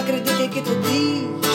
[0.00, 1.49] acredito em que tu diz.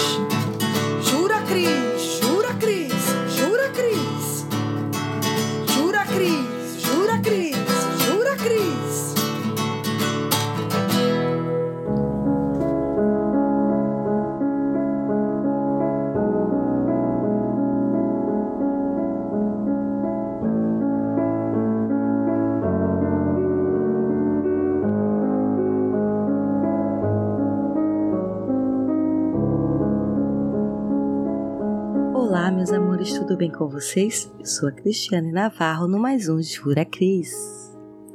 [33.14, 34.32] Tudo bem com vocês?
[34.40, 37.32] Eu sou a Cristiane Navarro no mais um Jura Cris.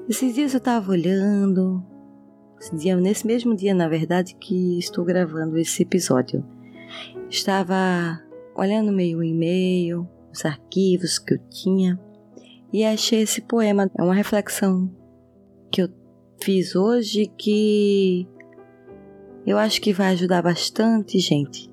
[0.09, 1.81] Esses dias eu estava olhando,
[2.61, 6.45] esse dia, nesse mesmo dia, na verdade, que estou gravando esse episódio.
[7.29, 8.21] Estava
[8.57, 11.99] olhando meio e-mail, os arquivos que eu tinha
[12.73, 13.89] e achei esse poema.
[13.97, 14.91] É uma reflexão
[15.71, 15.89] que eu
[16.43, 18.27] fiz hoje que
[19.47, 21.70] eu acho que vai ajudar bastante gente.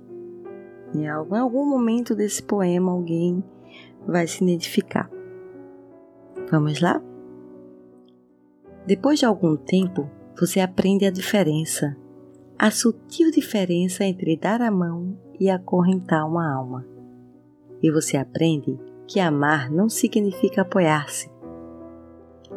[0.95, 3.43] Em algum, momento desse poema alguém
[4.07, 5.09] vai se identificar.
[6.49, 7.01] Vamos lá?
[8.85, 11.97] Depois de algum tempo, você aprende a diferença,
[12.57, 16.85] a sutil diferença entre dar a mão e acorrentar uma alma.
[17.83, 21.29] E você aprende que amar não significa apoiar-se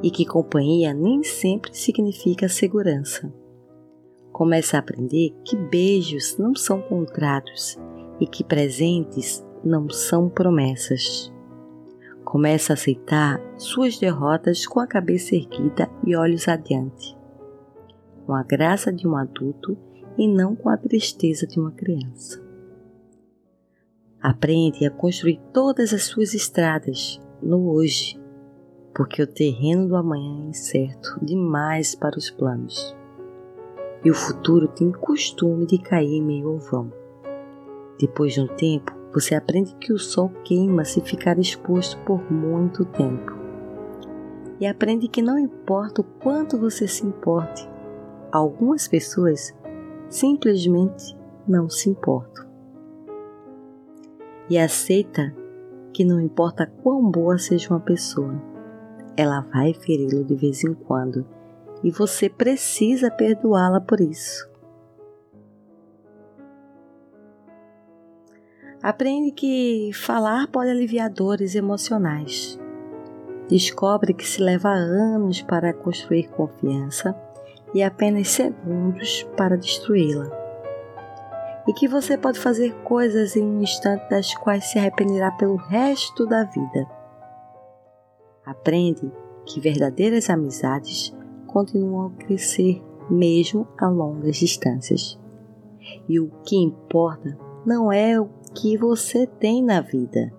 [0.03, 3.33] e que companhia nem sempre significa segurança.
[4.33, 7.77] Começa a aprender que beijos não são contratos
[8.21, 11.33] e que presentes não são promessas.
[12.25, 17.17] Começa a aceitar suas derrotas com a cabeça erguida e olhos adiante,
[18.27, 19.77] com a graça de um adulto
[20.17, 22.41] e não com a tristeza de uma criança.
[24.23, 28.21] Aprende a construir todas as suas estradas no hoje,
[28.95, 32.95] porque o terreno do amanhã é incerto demais para os planos.
[34.05, 37.00] E o futuro tem costume de cair meio ao vão.
[38.01, 42.83] Depois de um tempo, você aprende que o sol queima se ficar exposto por muito
[42.87, 43.39] tempo.
[44.59, 47.69] E aprende que não importa o quanto você se importe,
[48.33, 49.55] algumas pessoas
[50.09, 51.15] simplesmente
[51.47, 52.49] não se importam.
[54.49, 55.37] E aceita
[55.93, 58.35] que não importa quão boa seja uma pessoa,
[59.15, 61.27] ela vai feri-lo de vez em quando
[61.85, 64.50] e você precisa perdoá-la por isso.
[68.83, 72.59] Aprende que falar pode aliviar dores emocionais.
[73.47, 77.15] Descobre que se leva anos para construir confiança
[77.75, 80.31] e apenas segundos para destruí-la.
[81.69, 86.25] E que você pode fazer coisas em um instante das quais se arrependerá pelo resto
[86.25, 86.87] da vida.
[88.47, 89.13] Aprende
[89.45, 91.15] que verdadeiras amizades
[91.47, 95.21] continuam a crescer mesmo a longas distâncias.
[96.09, 97.37] E o que importa
[97.67, 100.33] não é o que você tem na vida,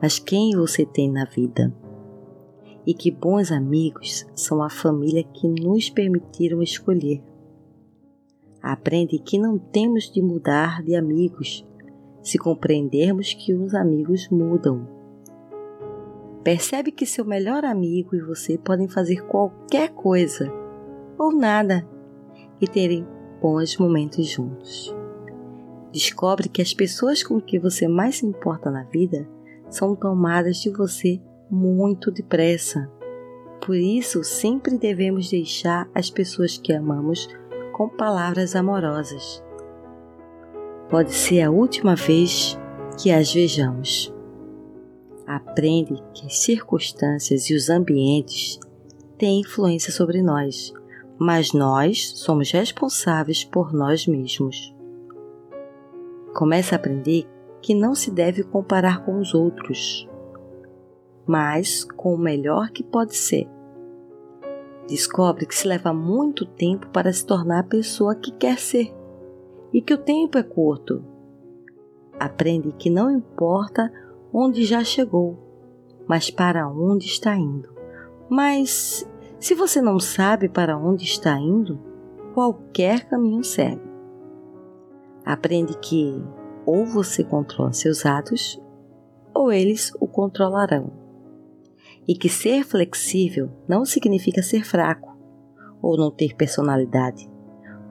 [0.00, 1.74] mas quem você tem na vida.
[2.86, 7.22] E que bons amigos são a família que nos permitiram escolher.
[8.62, 11.66] Aprende que não temos de mudar de amigos
[12.22, 14.86] se compreendermos que os amigos mudam.
[16.42, 20.50] Percebe que seu melhor amigo e você podem fazer qualquer coisa
[21.18, 21.86] ou nada
[22.60, 23.06] e terem
[23.40, 24.97] bons momentos juntos.
[25.92, 29.28] Descobre que as pessoas com que você mais se importa na vida
[29.70, 32.90] são tomadas de você muito depressa.
[33.64, 37.28] Por isso, sempre devemos deixar as pessoas que amamos
[37.72, 39.42] com palavras amorosas.
[40.90, 42.58] Pode ser a última vez
[43.00, 44.12] que as vejamos.
[45.26, 48.58] Aprende que as circunstâncias e os ambientes
[49.18, 50.72] têm influência sobre nós,
[51.18, 54.77] mas nós somos responsáveis por nós mesmos.
[56.34, 57.26] Começa a aprender
[57.60, 60.08] que não se deve comparar com os outros,
[61.26, 63.48] mas com o melhor que pode ser.
[64.86, 68.94] Descobre que se leva muito tempo para se tornar a pessoa que quer ser
[69.72, 71.04] e que o tempo é curto.
[72.18, 73.92] Aprende que não importa
[74.32, 75.38] onde já chegou,
[76.06, 77.68] mas para onde está indo.
[78.30, 79.08] Mas
[79.38, 81.78] se você não sabe para onde está indo,
[82.34, 83.97] qualquer caminho serve
[85.28, 86.24] aprende que
[86.64, 88.58] ou você controla seus atos
[89.34, 90.90] ou eles o controlarão.
[92.08, 95.18] E que ser flexível não significa ser fraco
[95.82, 97.28] ou não ter personalidade,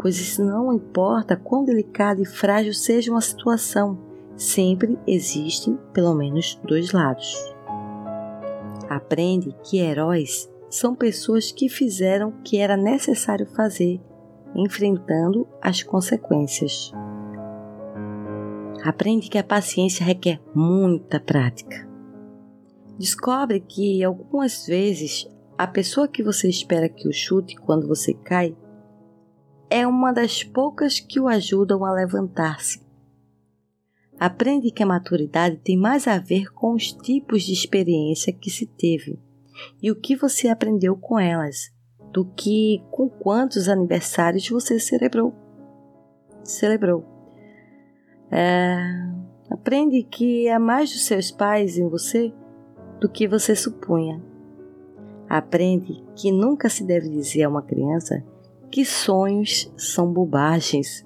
[0.02, 4.00] pois isso não importa quão delicada e frágil seja uma situação,
[4.36, 7.36] sempre existem pelo menos dois lados.
[8.90, 14.02] Aprende que heróis são pessoas que fizeram o que era necessário fazer
[14.56, 16.92] enfrentando as consequências.
[18.88, 21.86] Aprende que a paciência requer muita prática.
[22.98, 28.56] Descobre que algumas vezes a pessoa que você espera que o chute quando você cai
[29.70, 32.82] é uma das poucas que o ajudam a levantar-se.
[34.18, 38.66] Aprende que a maturidade tem mais a ver com os tipos de experiência que se
[38.66, 39.20] teve
[39.84, 41.74] e o que você aprendeu com elas,
[42.14, 45.36] do que com quantos aniversários você celebrou.
[46.42, 47.17] Celebrou.
[48.32, 48.78] É,
[49.50, 52.34] aprende que há mais dos seus pais em você
[53.00, 54.22] do que você supunha.
[55.30, 58.24] Aprende que nunca se deve dizer a uma criança
[58.72, 61.06] que sonhos são bobagens.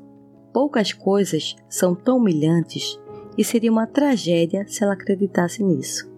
[0.53, 2.99] Poucas coisas são tão humilhantes
[3.37, 6.11] e seria uma tragédia se ela acreditasse nisso.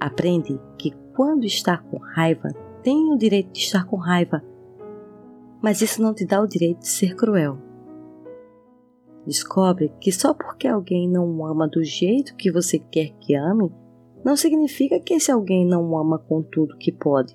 [0.00, 2.48] Aprende que quando está com raiva,
[2.82, 4.42] tem o direito de estar com raiva,
[5.62, 7.58] mas isso não te dá o direito de ser cruel.
[9.26, 13.70] Descobre que só porque alguém não ama do jeito que você quer que ame,
[14.24, 17.34] não significa que esse alguém não ama com tudo que pode.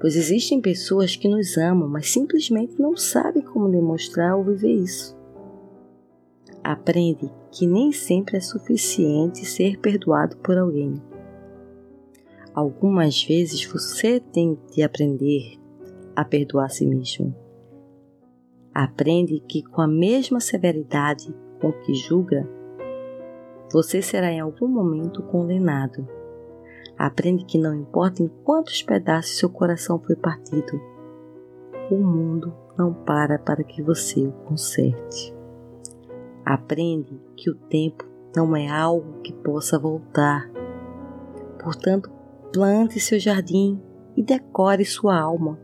[0.00, 5.16] Pois existem pessoas que nos amam, mas simplesmente não sabem como demonstrar ou viver isso.
[6.62, 11.00] Aprende que nem sempre é suficiente ser perdoado por alguém.
[12.54, 15.58] Algumas vezes você tem de aprender
[16.14, 17.41] a perdoar a si mesmo.
[18.74, 22.48] Aprende que com a mesma severidade com que julga,
[23.70, 26.08] você será em algum momento condenado.
[26.98, 30.80] Aprende que não importa em quantos pedaços seu coração foi partido,
[31.90, 35.34] o mundo não para para que você o conserte.
[36.44, 38.04] Aprende que o tempo
[38.34, 40.50] não é algo que possa voltar.
[41.62, 42.10] Portanto,
[42.52, 43.80] plante seu jardim
[44.16, 45.58] e decore sua alma,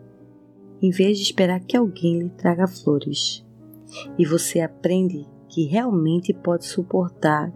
[0.81, 3.45] em vez de esperar que alguém lhe traga flores.
[4.19, 7.53] E você aprende que realmente pode suportar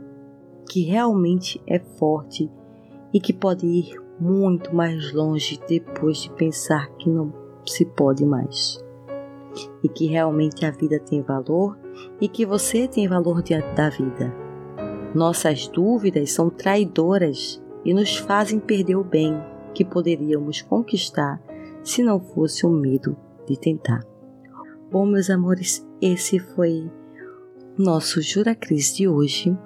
[0.69, 2.51] que realmente é forte
[3.13, 7.33] e que pode ir muito mais longe depois de pensar que não
[7.67, 8.83] se pode mais.
[9.83, 11.79] E que realmente a vida tem valor
[12.21, 14.35] e que você tem valor diante da vida.
[15.15, 19.35] Nossas dúvidas são traidoras e nos fazem perder o bem
[19.75, 21.43] que poderíamos conquistar
[21.83, 24.01] se não fosse o medo de tentar.
[24.91, 26.91] Bom, meus amores, esse foi
[27.79, 29.57] nosso Jura Cris de hoje.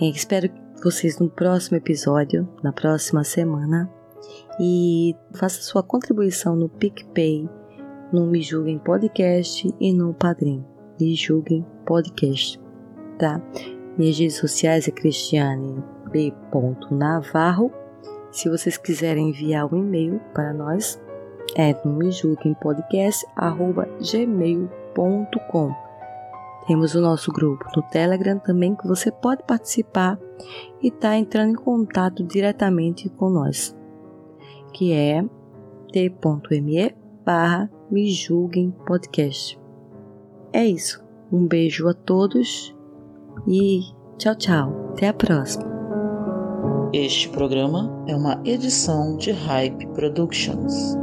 [0.00, 0.50] É, espero
[0.82, 3.90] vocês no próximo episódio, na próxima semana.
[4.60, 7.48] E faça sua contribuição no PicPay,
[8.12, 10.64] no Me Julguem Podcast e no Padrim.
[11.00, 12.60] Me Julguem Podcast,
[13.18, 13.40] tá?
[13.96, 16.32] Minhas redes sociais é Cristiane B.
[16.90, 17.70] Navarro.
[18.30, 21.00] Se vocês quiserem enviar um e-mail para nós,
[21.56, 22.10] é no me
[22.60, 23.26] podcast,
[24.00, 25.74] gmail.com.
[26.66, 30.18] Temos o nosso grupo no Telegram também que você pode participar
[30.82, 33.74] e estar tá entrando em contato diretamente com nós,
[34.72, 35.24] que é
[35.90, 37.70] t.me barra
[38.86, 39.58] podcast.
[40.52, 41.02] É isso.
[41.32, 42.74] Um beijo a todos
[43.46, 43.80] e
[44.18, 44.90] tchau, tchau.
[44.92, 45.68] Até a próxima.
[46.92, 50.96] Este programa é uma edição de Hype Productions.